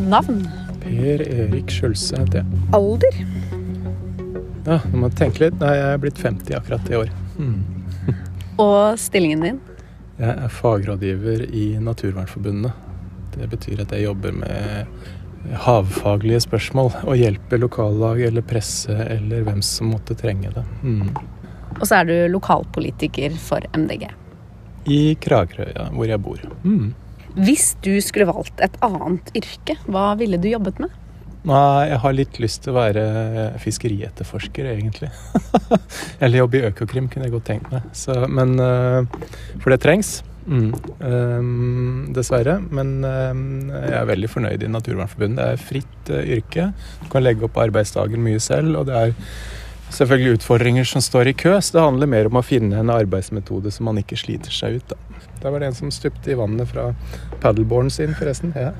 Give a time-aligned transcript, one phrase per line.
[0.00, 0.44] Navn?
[0.80, 2.60] Per Erik Skjølse heter jeg.
[2.76, 3.18] Alder?
[4.64, 5.58] Ja, nå må jeg tenke litt.
[5.60, 7.10] Nei, jeg er blitt 50 akkurat i år.
[7.36, 7.58] Mm.
[8.64, 9.60] Og stillingen din?
[10.20, 12.86] Jeg er fagrådgiver i Naturvernforbundet.
[13.36, 14.88] Det betyr at jeg jobber med
[15.64, 20.64] havfaglige spørsmål og hjelper lokallag eller presse eller hvem som måtte trenge det.
[20.82, 21.14] Mm.
[21.78, 24.10] Og så er du lokalpolitiker for MDG.
[24.90, 26.44] I Kragerø, hvor jeg bor.
[26.64, 26.92] Mm.
[27.38, 30.96] Hvis du skulle valgt et annet yrke, hva ville du jobbet med?
[31.48, 33.04] Nei, jeg har litt lyst til å være
[33.62, 35.08] fiskerietterforsker, egentlig.
[36.22, 37.86] Eller jobbe i Økokrim, kunne jeg godt tenkt meg.
[37.96, 39.06] Så, men uh,
[39.62, 40.18] For det trengs.
[40.50, 40.74] Mm.
[41.00, 42.58] Um, dessverre.
[42.68, 45.40] Men um, jeg er veldig fornøyd i Naturvernforbundet.
[45.40, 46.68] Det er fritt uh, yrke.
[47.04, 48.76] Du kan legge opp arbeidsdagen mye selv.
[48.82, 49.16] og det er
[49.94, 53.72] selvfølgelig utfordringer som står i kø, så det handler mer om å finne en arbeidsmetode
[53.74, 54.92] som man ikke sliter seg ut.
[54.92, 55.26] Da.
[55.42, 56.90] Der var det en som stupte i vannet fra
[57.40, 58.54] paddleboarden sin, forresten.
[58.56, 58.72] Ja.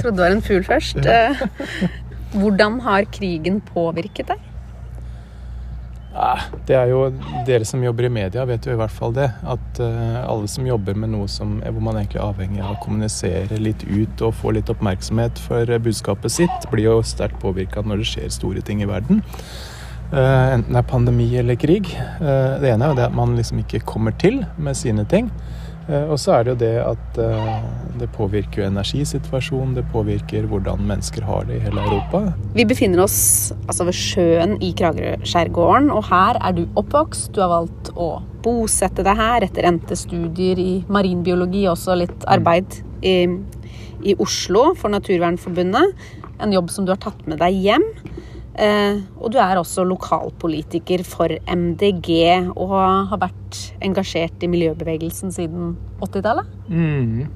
[0.00, 1.00] Trodde det var en fugl først.
[1.04, 1.30] Ja.
[1.30, 1.88] Eh,
[2.36, 4.52] hvordan har krigen påvirket deg?
[6.66, 7.00] Det er jo
[7.46, 9.28] Dere som jobber i media, vet jo i hvert fall det.
[9.44, 12.80] At uh, alle som jobber med noe som, hvor man egentlig er avhengig av å
[12.82, 18.02] kommunisere litt ut og få litt oppmerksomhet for budskapet sitt, blir jo sterkt påvirka når
[18.02, 19.20] det skjer store ting i verden.
[20.12, 21.90] Uh, enten det er pandemi eller krig.
[22.20, 25.32] Uh, det ene er jo det at man liksom ikke kommer til med sine ting.
[25.86, 27.58] Eh, og så er det jo det at eh,
[28.00, 32.24] det påvirker jo energisituasjonen, det påvirker hvordan mennesker har det i hele Europa.
[32.56, 37.30] Vi befinner oss altså ved sjøen i Kragerø-skjærgården, og her er du oppvokst.
[37.36, 42.80] Du har valgt å bosette deg her etter endte studier i marinbiologi, også litt arbeid
[43.06, 43.16] i,
[44.02, 45.94] i Oslo for Naturvernforbundet.
[46.42, 47.86] En jobb som du har tatt med deg hjem.
[48.56, 52.10] Eh, og du er også lokalpolitiker for MDG
[52.54, 52.76] og
[53.10, 56.48] har vært engasjert i miljøbevegelsen siden 80-tallet.
[56.68, 57.26] Mm.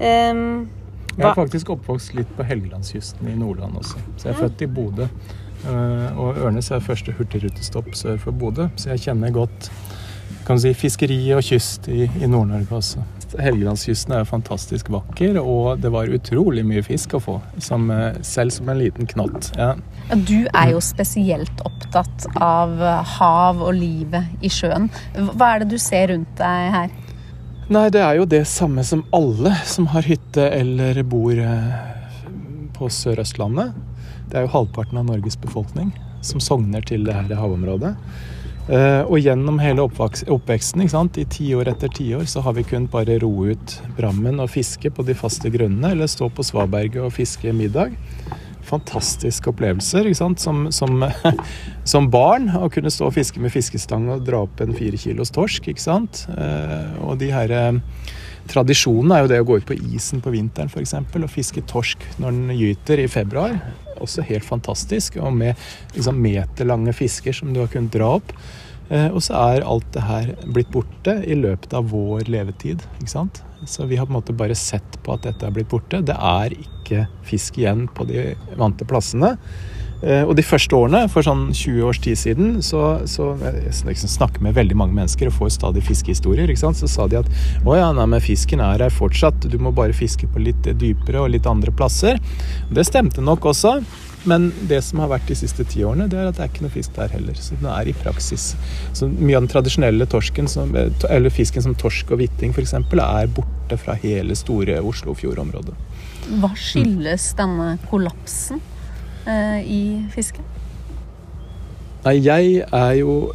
[0.00, 0.68] Um,
[1.16, 3.98] jeg er faktisk oppvokst litt på Helgelandskysten i Nordland også.
[4.16, 5.08] Så jeg er født i Bodø.
[5.66, 9.68] Uh, og Ørnes er første hurtigrutestopp sør for Bodø, så jeg kjenner godt
[10.46, 13.02] kan si, fiskeri og kyst i, i Nord-Norge også.
[13.38, 17.36] Helgelandskysten er fantastisk vakker, og det var utrolig mye fisk å få.
[17.62, 19.52] Som, eh, selv som en liten knott.
[19.56, 19.74] Ja.
[20.10, 22.80] Du er jo spesielt opptatt av
[23.18, 24.90] hav og livet i sjøen.
[25.14, 26.90] Hva er det du ser rundt deg her?
[27.70, 31.74] Nei, det er jo det samme som alle som har hytte eller bor eh,
[32.74, 33.76] på Sør-Østlandet.
[34.26, 35.92] Det er jo halvparten av Norges befolkning
[36.26, 37.94] som sogner til det her havområdet.
[38.68, 43.54] Eh, og gjennom hele oppveksten, i tiår etter tiår, så har vi kunnet bare roe
[43.54, 47.96] ut Brammen og fiske på de faste grunnene, eller stå på svaberget og fiske middag.
[48.70, 50.12] Fantastiske opplevelser.
[50.14, 50.36] Som,
[50.70, 51.04] som,
[51.84, 55.32] som, barn å kunne stå og fiske med fiskestang og dra opp en fire kilos
[55.34, 55.72] torsk.
[55.72, 56.26] ikke sant?
[56.36, 57.80] Eh, og de her eh,
[58.50, 60.96] Tradisjonen er jo det å gå ut på isen på vinteren f.eks.
[60.98, 63.54] og fiske torsk når den gyter i februar
[64.00, 65.18] også helt fantastisk.
[65.20, 65.54] Og med
[65.94, 68.34] liksom, meterlange fisker som du har kunnet dra opp.
[68.90, 72.82] Eh, og så er alt det her blitt borte i løpet av vår levetid.
[72.98, 73.42] ikke sant?
[73.68, 76.02] Så vi har på en måte bare sett på at dette er blitt borte.
[76.02, 79.36] Det er ikke fisk igjen på de vante plassene.
[80.00, 84.12] Eh, og de første årene, for sånn 20 års tid siden, så, så jeg liksom
[84.12, 86.48] snakker med veldig mange mennesker og får stadig fiskehistorier.
[86.48, 86.80] ikke sant?
[86.80, 87.30] Så sa de at
[87.64, 91.24] å ja, nei, men fisken er her fortsatt, du må bare fiske på litt dypere
[91.24, 92.20] og litt andre plasser.
[92.72, 93.80] Det stemte nok også.
[94.28, 96.64] Men det som har vært de siste ti årene, det er at det er ikke
[96.66, 97.36] noe fisk der heller.
[97.40, 98.50] Så den er i praksis.
[98.92, 103.32] Så mye av den tradisjonelle torsken, som, eller fisken som torsk og hvitting f.eks., er
[103.32, 105.72] borte fra hele store Oslofjordområdet.
[106.42, 108.60] Hva skyldes denne kollapsen?
[109.26, 109.82] Eh, i
[110.12, 110.44] fisket?
[112.04, 113.32] Nei, jeg er jo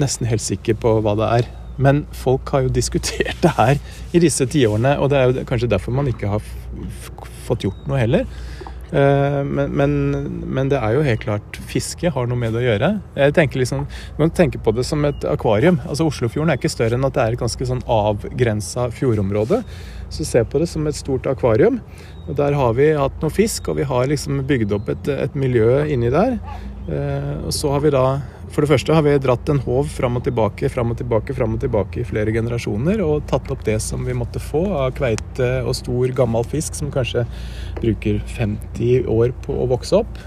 [0.00, 1.50] nesten helt sikker på hva det er.
[1.82, 3.78] Men folk har jo diskutert det her
[4.12, 6.42] i disse tiårene, og det er jo kanskje derfor man ikke har
[7.46, 8.26] fått gjort noe heller.
[8.92, 9.92] Eh, men, men,
[10.44, 12.90] men, det er jo helt klart fiske har noe med det å gjøre.
[13.16, 13.86] Jeg tenker liksom,
[14.18, 15.80] Man tenker på det som et akvarium.
[15.86, 19.62] Altså Oslofjorden er ikke større enn at det er et ganske sånn avgrensa fjordområde.
[20.12, 21.80] Så se på det som et stort akvarium.
[22.26, 25.38] Og Der har vi hatt noe fisk, og vi har liksom bygd opp et, et
[25.38, 26.36] miljø inni der.
[26.88, 28.04] Eh, og så har vi da
[28.50, 31.54] For det første har vi dratt en håv fram og tilbake, fram og tilbake, fram
[31.54, 35.48] og tilbake i flere generasjoner, og tatt opp det som vi måtte få av kveite
[35.62, 37.24] og stor, gammel fisk, som kanskje
[37.78, 40.20] bruker 50 år på å vokse opp.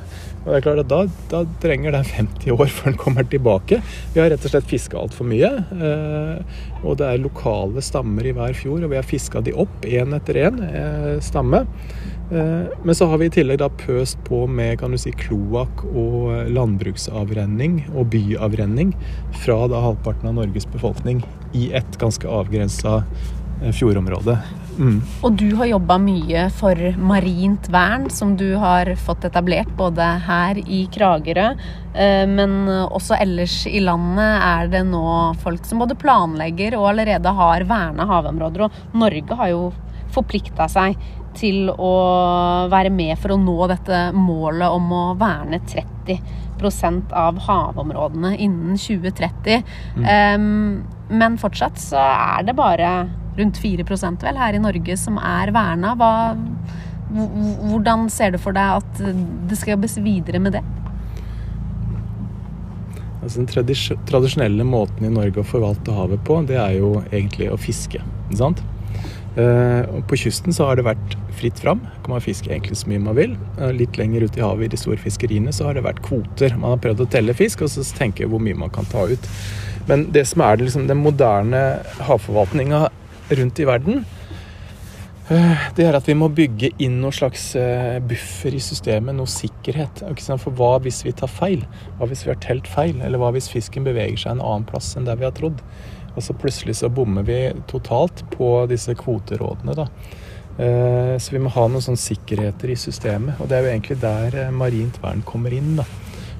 [0.45, 0.99] Og det er klart at da,
[1.31, 3.79] da, trenger den 50 år før den kommer tilbake.
[4.13, 5.49] Vi har rett og slett fiska altfor mye.
[5.73, 9.87] Eh, og det er lokale stammer i hver fjord, og vi har fiska de opp
[9.89, 11.63] én etter én eh, stamme.
[12.29, 15.81] Eh, men så har vi i tillegg da pøst på med kan du si, kloakk
[15.89, 18.93] og landbruksavrenning og byavrenning
[19.41, 21.25] fra da halvparten av Norges befolkning
[21.57, 23.01] i et ganske avgrensa
[23.73, 24.37] fjordområde.
[24.75, 24.99] Mm.
[25.23, 30.59] Og du har jobba mye for marint vern, som du har fått etablert både her
[30.59, 31.47] i Kragerø,
[31.93, 35.05] eh, men også ellers i landet er det nå
[35.43, 38.67] folk som både planlegger og allerede har verna havområder.
[38.67, 39.69] Og Norge har jo
[40.15, 40.97] forplikta seg
[41.35, 41.93] til å
[42.71, 49.65] være med for å nå dette målet om å verne 30% av havområdene innen 2030.
[49.99, 50.47] Um,
[51.11, 52.93] men fortsatt så er det bare
[53.39, 55.93] rundt 4% vel her i Norge som er verna.
[55.99, 56.11] Hva,
[57.11, 59.03] hvordan ser du for deg at
[59.49, 60.63] det skal jobbes videre med det?
[63.25, 63.49] Altså Den
[64.05, 68.01] tradisjonelle måten i Norge å forvalte havet på, det er jo egentlig å fiske.
[68.29, 68.61] ikke sant?
[69.35, 71.81] Uh, på kysten så har det vært fritt fram.
[72.05, 73.33] Kan man fiske egentlig så mye man vil.
[73.57, 76.55] Uh, litt lenger ute i havet i de store fiskeriene så har det vært kvoter.
[76.55, 79.27] Man har prøvd å telle fisk og så tenke hvor mye man kan ta ut.
[79.89, 81.63] Men det som er det, liksom, den moderne
[82.07, 82.85] havforvaltninga
[83.31, 84.03] rundt i verden,
[85.29, 87.47] uh, det er at vi må bygge inn noen slags
[88.09, 90.03] buffer i systemet, noe sikkerhet.
[90.41, 91.65] For hva hvis vi tar feil?
[91.97, 92.99] Hva hvis vi har telt feil?
[93.01, 95.63] Eller hva hvis fisken beveger seg en annen plass enn der vi har trodd?
[96.15, 99.89] Og så plutselig så bommer vi totalt på disse kvoterådene, da.
[100.57, 103.39] Eh, så vi må ha noen sånne sikkerheter i systemet.
[103.41, 105.75] Og det er jo egentlig der eh, marint vern kommer inn.
[105.81, 105.87] da.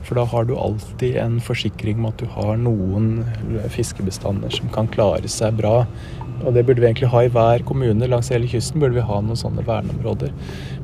[0.06, 3.26] For da har du alltid en forsikring om at du har noen
[3.74, 5.80] fiskebestander som kan klare seg bra.
[6.44, 8.82] Og det burde vi egentlig ha i hver kommune langs hele kysten.
[8.82, 10.34] burde vi ha noen sånne verneområder.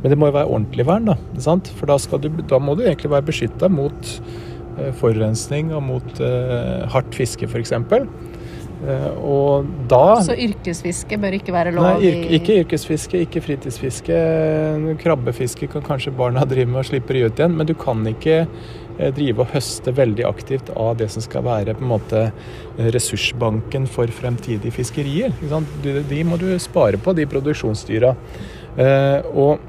[0.02, 1.18] Men det må jo være ordentlig vern, da.
[1.44, 1.72] Sant?
[1.78, 4.14] For da, du, da, må du egentlig være beskytta mot
[4.78, 7.76] eh, forurensning og mot uh, hardt fiske, f.eks.
[8.82, 11.86] Uh, og da Så yrkesfiske bør ikke være lov?
[11.86, 14.22] Nei, yrke, ikke yrkesfiske, ikke fritidsfiske.
[15.04, 18.81] Krabbefiske kan kanskje barna drive med og slipper ut igjen, men du kan ikke eh,
[19.16, 22.24] drive og høste veldig aktivt av det som skal være på en måte
[22.94, 25.34] ressursbanken for fremtidige fiskerier.
[25.42, 28.16] De må du spare på, de produksjonsdyra.
[28.78, 29.68] Eh, og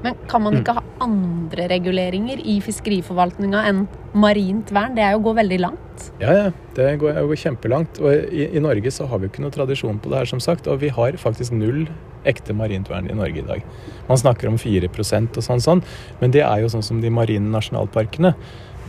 [0.00, 0.78] men kan man ikke mm.
[0.78, 3.82] ha andre reguleringer i fiskeriforvaltninga enn
[4.16, 4.94] marint vern?
[4.96, 5.89] Det er jo å gå veldig langt?
[6.22, 6.46] Ja, ja.
[6.76, 8.00] Det går, går kjempelangt.
[8.02, 10.42] Og i, i, Norge så har vi jo ikke noe tradisjon på det her, som
[10.42, 10.70] sagt.
[10.70, 11.86] Og vi har faktisk null
[12.28, 13.62] ekte marint vern i Norge i dag.
[14.08, 15.84] Man snakker om 4% og sånn, sånn,
[16.20, 18.34] men det er jo sånn som de marine nasjonalparkene.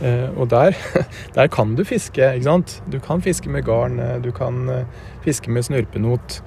[0.02, 0.74] Eh, og der,
[1.36, 2.74] der, kan du fiske, ikke sant.
[2.90, 6.40] Du kan fiske med garn, eh, du kan eh, fiske med snurpenot.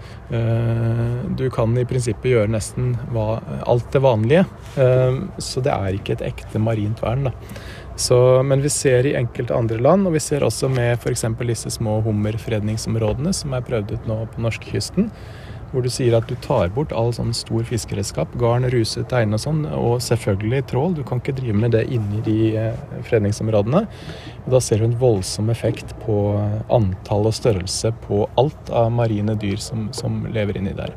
[1.38, 3.38] Du kan i prinsippet gjøre nesten hva,
[3.70, 4.42] alt det vanlige.
[5.40, 7.34] Så det er ikke et ekte marint vern, da.
[7.96, 11.24] Så, men vi ser i enkelte andre land, og vi ser også med f.eks.
[11.48, 15.12] disse små hummerfredningsområdene som er prøvd ut nå på norskekysten
[15.76, 19.44] hvor du sier at du tar bort all sånn stor fiskeredskap, garn, ruse, teine og
[19.44, 20.96] sånn, og selvfølgelig trål.
[20.96, 22.38] Du kan ikke drive med det inni de
[23.04, 23.04] fredningsområdene.
[23.10, 23.82] fredningsområdene.
[24.46, 26.18] Da ser du en voldsom effekt på
[26.72, 30.96] antall og størrelse på alt av marine dyr som, som lever inni der.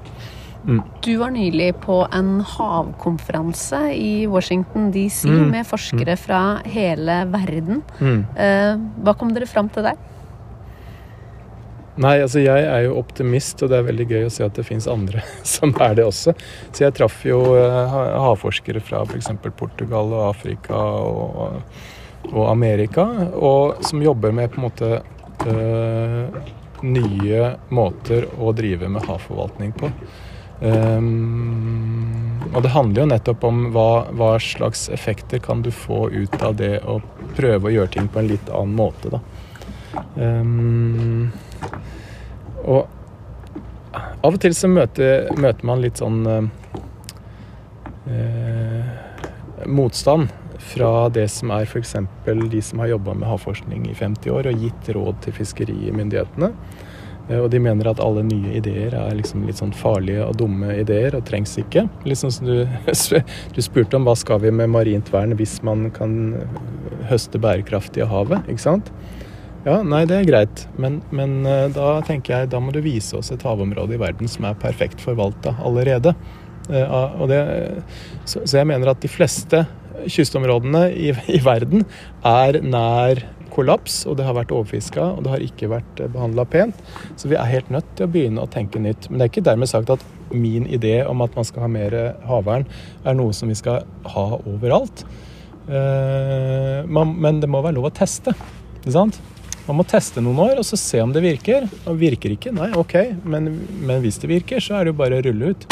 [0.69, 0.83] Mm.
[1.01, 5.47] Du var nylig på en havkonferanse i Washington DC mm.
[5.51, 6.21] med forskere mm.
[6.21, 7.81] fra hele verden.
[7.99, 8.21] Mm.
[8.37, 8.75] Eh,
[9.05, 9.97] hva kom dere fram til der?
[11.99, 14.67] Nei, altså jeg er jo optimist, og det er veldig gøy å se at det
[14.69, 15.25] fins andre
[15.57, 16.37] som er det også.
[16.69, 17.97] Så jeg traff jo uh,
[18.29, 19.33] havforskere fra f.eks.
[19.59, 21.59] Portugal og Afrika og,
[22.29, 24.93] og, Amerika, og som jobber med på en måte
[25.49, 26.39] øh,
[26.87, 29.91] nye måter å drive med havforvaltning på.
[30.61, 36.35] Um, og det handler jo nettopp om hva, hva, slags effekter kan du få ut
[36.43, 36.99] av det å
[37.37, 39.21] prøve å gjøre ting på en litt annen måte, da.
[40.19, 41.31] Um,
[42.65, 42.87] og
[44.19, 46.49] av og til så møter, møter man litt sånn eh,
[49.67, 50.29] motstand
[50.69, 51.95] fra det som er f.eks.
[52.27, 56.51] de som har jobba med havforskning i 50 år og gitt råd til fiskerimyndighetene.
[57.29, 60.73] Eh, og de mener at alle nye ideer er liksom litt sånn farlige og dumme
[60.79, 61.87] ideer og trengs ikke.
[62.09, 62.65] Sånn som du,
[63.57, 66.35] du spurte om hva skal vi med marint vern hvis man kan
[67.09, 68.93] høste bærekraftig av havet, ikke sant?
[69.67, 70.67] Ja, nei, det er greit.
[70.81, 74.31] Men, men, eh, da tenker jeg da må du vise oss et havområde i verden
[74.31, 76.15] som er perfekt forvalta allerede.
[76.69, 77.39] Uh, det,
[78.29, 79.63] så, jeg mener at de fleste
[80.05, 81.87] kystområdene i, i, verden
[82.27, 83.23] er nær
[83.59, 86.83] kollaps, og det har vært overfiska, og det har ikke vært eh, behandla pent.
[87.21, 89.11] Så vi er helt nødt til å begynne å tenke nytt.
[89.11, 91.97] Men det er ikke dermed sagt at min idé om at man skal ha mer
[92.29, 92.69] havvern,
[93.05, 93.85] er noe som vi skal
[94.15, 95.05] ha overalt.
[95.69, 98.33] Uh, men det må være lov å teste.
[98.79, 99.19] Ikke sant?
[99.69, 101.67] Man må teste noen år og så se om det virker.
[101.85, 102.95] Og virker ikke, nei, ok.
[103.29, 103.51] Men,
[103.85, 105.67] men hvis det virker, så er det jo bare å rulle ut.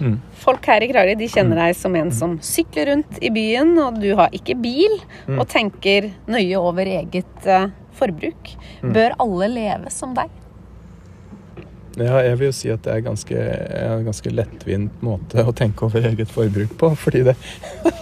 [0.00, 0.18] Mm.
[0.42, 4.00] Folk her i Kragerø de kjenner deg som en som sykler rundt i byen, og
[4.02, 4.96] du har ikke bil,
[5.28, 5.38] mm.
[5.38, 8.54] og tenker nøye over eget uh, forbruk.
[8.82, 8.94] Mm.
[8.96, 10.32] Bør alle leve som deg?
[11.94, 13.42] Ja, jeg vil jo si at det er ganske,
[13.78, 16.90] en ganske lettvint måte å tenke over eget forbruk på.
[16.98, 17.36] Fordi det,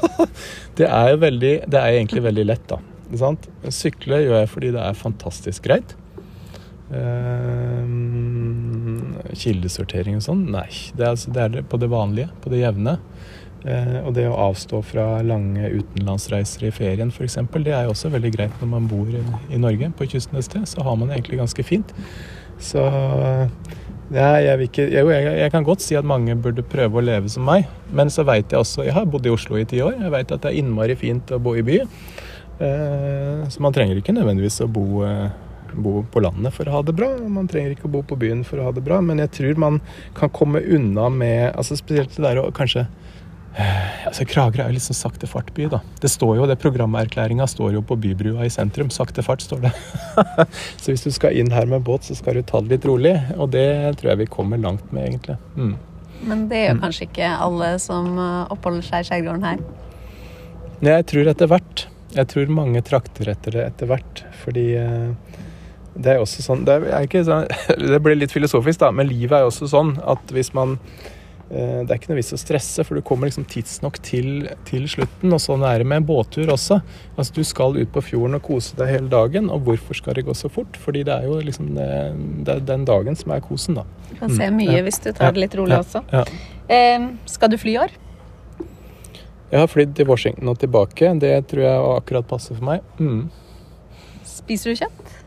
[0.81, 2.81] det er jo veldig Det er egentlig veldig lett, da.
[3.21, 3.51] Sant?
[3.69, 5.93] Sykle gjør jeg fordi det er fantastisk greit.
[6.93, 8.12] Um,
[9.39, 10.45] kildesortering og sånn?
[10.53, 10.69] Nei.
[10.97, 12.99] Det er, altså, det er, på det vanlige, på det jevne.
[13.63, 18.11] Eh, og det å avstå fra lange utenlandsreiser i ferien f.eks., det er jo også
[18.11, 19.23] veldig greit når man bor i,
[19.55, 20.67] i Norge, på kysten et sted.
[20.69, 21.95] Så har man det egentlig ganske fint.
[22.63, 22.83] Så
[24.13, 27.47] ja, jeg, ikke, jeg, jeg, kan godt si at mange burde prøve å leve som
[27.49, 27.71] meg.
[27.97, 29.97] Men så veit jeg også Jeg har bodd i Oslo i ti år.
[30.03, 31.79] Jeg veit at det er innmari fint å bo i by.
[32.63, 35.31] Eh, så man trenger ikke nødvendigvis å bo uh,
[35.75, 37.11] bo på landet for å ha det bra.
[37.29, 39.61] Man trenger ikke å bo på byen for å ha det bra, men jeg tror
[39.61, 39.79] man
[40.19, 42.85] kan komme unna med altså Spesielt det der å kanskje
[43.57, 45.81] eh, altså Kragerø er jo litt sånn sakte fart-by, da.
[46.03, 48.91] Det står jo, det Programerklæringa står jo på bybrua i sentrum.
[48.93, 49.73] Sakte fart, står det.
[50.83, 53.17] så hvis du skal inn her med båt, så skal du ta det litt rolig.
[53.39, 53.69] Og det
[54.01, 55.39] tror jeg vi kommer langt med, egentlig.
[55.57, 55.75] Mm.
[56.29, 56.83] Men det gjør mm.
[56.85, 59.65] kanskje ikke alle som eh, oppholder seg i skjærgården her?
[60.83, 61.87] Nei, jeg tror etter hvert.
[62.13, 64.25] Jeg tror mange trakter etter det etter hvert.
[64.43, 65.39] Fordi eh,
[65.95, 67.49] det er også sånn det, er sånn
[67.93, 70.79] det, blir litt filosofisk, da, men livet er jo også sånn at hvis man
[71.51, 74.87] eh, Det er ikke noe vits å stresse, for du kommer liksom tidsnok til, til
[74.89, 75.35] slutten.
[75.35, 76.81] Og sånn er det med en båttur også.
[77.17, 79.51] Altså Du skal ut på fjorden og kose deg hele dagen.
[79.53, 80.79] Og hvorfor skal det gå så fort?
[80.81, 81.91] Fordi det er jo liksom det,
[82.47, 83.85] det er den dagen som er kosen, da.
[84.09, 84.87] Du kan se mye ja.
[84.87, 85.85] hvis du tar det litt rolig ja.
[85.85, 86.05] også.
[86.15, 86.25] Ja.
[86.73, 87.99] Eh, skal du fly i år?
[89.53, 91.13] Jeg har flydd til Washington og tilbake.
[91.21, 92.87] Det tror jeg akkurat passer for meg.
[92.97, 93.27] Mm.
[94.25, 95.19] Spiser du kjøtt?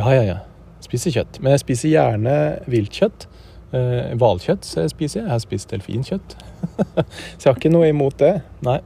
[0.00, 0.38] Ja, ja, ja.
[0.80, 1.40] Spiser kjøtt.
[1.44, 2.36] Men jeg spiser gjerne
[2.70, 3.26] viltkjøtt.
[3.76, 5.26] Eh, hvalkjøtt jeg spiser jeg.
[5.26, 6.36] Jeg har spist delfinkjøtt.
[7.36, 8.38] så jeg har ikke noe imot det.
[8.64, 8.78] Nei.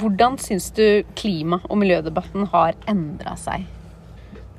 [0.00, 3.68] Hvordan syns du klima- og miljødebatten har endra seg?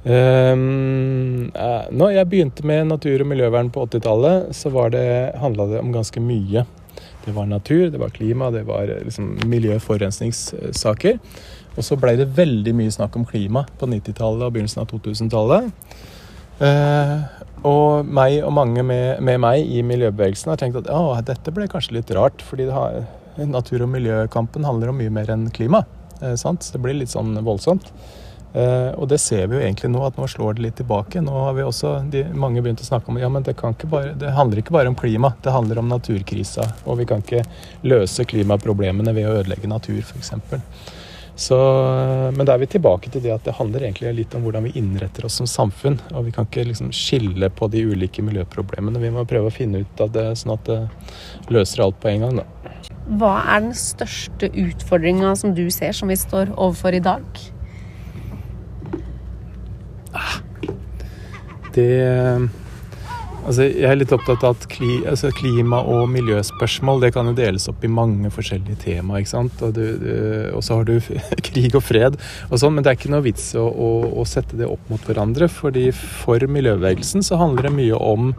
[0.02, 5.06] Um, eh, når jeg begynte med natur- og miljøvern på 80-tallet, så var det,
[5.44, 6.66] handla det om ganske mye.
[7.26, 11.20] Det var natur, det var klima, det var liksom miljøforurensningssaker.
[11.76, 15.70] og så blei det veldig mye snakk om klima på 90-tallet og begynnelsen av 2000-tallet.
[16.62, 17.14] Eh,
[17.68, 21.70] og meg og mange med, med, meg i miljøbevegelsen har tenkt at å, dette ble
[21.70, 23.04] kanskje litt rart, fordi har,
[23.38, 25.86] natur- og miljøkampen handler om mye mer enn klima.
[26.22, 27.94] Eh, så det blir litt sånn voldsomt.
[28.52, 31.22] Uh, og det ser vi jo egentlig nå, at nå slår det litt tilbake.
[31.24, 33.56] Nå har vi også de, mange begynt å snakke om ja, men det,
[33.88, 36.68] bare, det handler ikke bare om klima, det handler om naturkrisa.
[36.84, 37.46] Og vi kan ikke
[37.88, 40.36] løse klimaproblemene ved å ødelegge natur, f.eks.
[41.42, 41.58] Så,
[42.36, 44.74] men da er vi tilbake til det at det handler egentlig litt om hvordan vi
[44.78, 45.98] innretter oss som samfunn.
[46.12, 49.02] Og vi kan ikke liksom skille på de ulike miljøproblemene.
[49.02, 50.82] Vi må prøve å finne ut av det sånn at det
[51.54, 52.44] løser alt på en gang.
[52.44, 52.76] Da.
[53.22, 57.42] Hva er den største utfordringa som du ser som vi står overfor i dag?
[61.78, 62.50] Det
[63.42, 67.34] Altså, jeg er litt opptatt av at kli, altså, klima- og miljøspørsmål det kan jo
[67.38, 69.18] deles opp i mange forskjellige tema.
[69.18, 69.64] ikke sant?
[69.66, 69.86] Og, du,
[70.54, 71.00] og så har du
[71.50, 72.20] krig og fred
[72.52, 73.90] og sånn, men det er ikke noe vits å, å,
[74.22, 75.50] å, sette det opp mot hverandre.
[75.50, 78.30] fordi for miljøbevegelsen så handler det mye om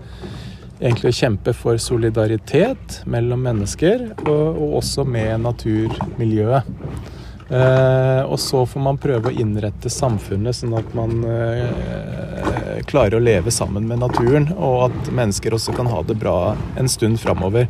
[0.83, 7.11] egentlig å kjempe for solidaritet mellom mennesker, og, og også med naturmiljøet.
[7.49, 13.23] Eh, og så får man prøve å innrette samfunnet sånn at man eh, klarer å
[13.23, 17.69] leve sammen med naturen, og at mennesker også kan ha det bra en stund framover.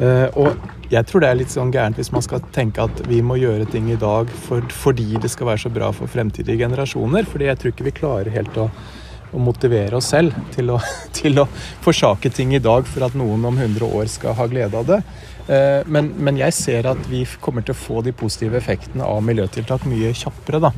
[0.00, 0.56] Eh, og
[0.90, 3.66] jeg tror det er litt sånn gærent hvis man skal tenke at vi må gjøre
[3.70, 7.26] ting i dag for, fordi det skal være så bra for fremtidige generasjoner.
[7.26, 8.68] fordi jeg tror ikke vi klarer helt å,
[9.34, 10.80] å motivere oss selv til å,
[11.18, 11.48] til å
[11.84, 15.00] forsake ting i dag for at noen om 100 år skal ha glede av det.
[15.46, 19.22] Eh, men, men, jeg ser at vi kommer til å få de positive effektene av
[19.26, 20.62] miljøtiltak mye kjappere.
[20.68, 20.72] da.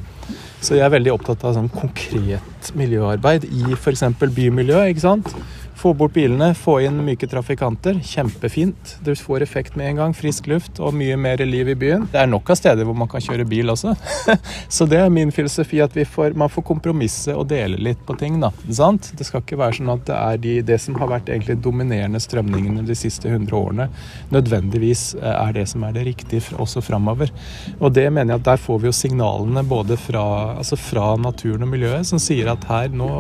[0.60, 4.04] Så jeg er veldig opptatt av sånn konkret miljøarbeid i f.eks.
[4.20, 4.82] bymiljø.
[4.90, 5.32] ikke sant?
[5.78, 8.00] Få bort bilene, få inn myke trafikanter.
[8.02, 8.96] Kjempefint.
[9.06, 10.14] Du får effekt med en gang.
[10.16, 12.08] Frisk luft og mye mer liv i byen.
[12.10, 13.92] Det er nok av steder hvor man kan kjøre bil også.
[14.74, 18.40] Så det er min filosofi at får, man får kompromisse og dele litt på ting.
[18.42, 18.50] da.
[18.74, 19.12] Sant?
[19.14, 22.24] Det skal ikke være sånn at det er de, det som har vært egentlig dominerende
[22.26, 23.86] strømningene de siste 100 årene,
[24.34, 27.30] nødvendigvis eh, er det som er det riktige også framover.
[27.78, 30.26] Og det mener jeg at der får vi jo signalene både fra,
[30.58, 33.14] altså fra naturen og miljøet som sier at her nå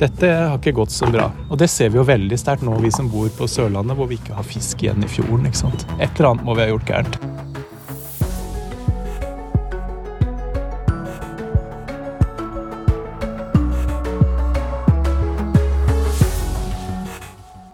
[0.00, 1.28] dette har ikke gått så bra.
[1.50, 4.18] Og det ser vi jo veldig sterkt nå, vi som bor på Sørlandet, hvor vi
[4.20, 5.46] ikke har fisk igjen i fjorden.
[5.46, 5.86] ikke sant?
[5.98, 7.51] Et eller annet må vi ha gjort gærent.